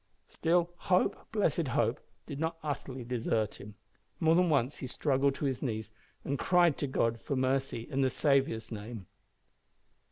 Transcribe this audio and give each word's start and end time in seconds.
Still 0.25 0.71
hope, 0.77 1.31
blessed 1.31 1.67
hope, 1.77 1.99
did 2.25 2.39
not 2.39 2.57
utterly 2.63 3.03
desert 3.03 3.61
him. 3.61 3.75
More 4.19 4.33
than 4.33 4.49
once 4.49 4.77
he 4.77 4.87
struggled 4.87 5.35
to 5.35 5.45
his 5.45 5.61
knees 5.61 5.91
and 6.25 6.39
cried 6.39 6.75
to 6.79 6.87
God 6.87 7.21
for 7.21 7.35
mercy 7.35 7.81
in 7.81 8.01
the 8.01 8.09
Saviour's 8.09 8.71
name. 8.71 9.05